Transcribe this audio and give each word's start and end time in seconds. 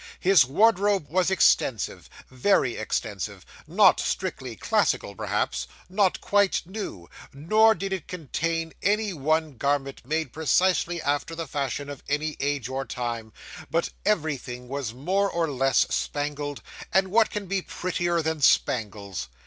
His 0.19 0.45
wardrobe 0.45 1.07
was 1.09 1.29
extensive 1.29 2.09
very 2.31 2.75
extensive 2.75 3.45
not 3.67 3.99
strictly 3.99 4.55
classical 4.55 5.13
perhaps, 5.15 5.67
not 5.89 6.19
quite 6.21 6.63
new, 6.65 7.07
nor 7.31 7.75
did 7.75 7.93
it 7.93 8.07
contain 8.07 8.73
any 8.81 9.13
one 9.13 9.57
garment 9.57 10.01
made 10.03 10.33
precisely 10.33 10.99
after 11.03 11.35
the 11.35 11.45
fashion 11.45 11.87
of 11.87 12.01
any 12.09 12.35
age 12.39 12.67
or 12.67 12.83
time, 12.83 13.31
but 13.69 13.89
everything 14.03 14.67
was 14.67 14.91
more 14.91 15.29
or 15.29 15.47
less 15.47 15.85
spangled; 15.91 16.63
and 16.91 17.09
what 17.09 17.29
can 17.29 17.45
be 17.45 17.61
prettier 17.61 18.23
than 18.23 18.41
spangles! 18.41 19.27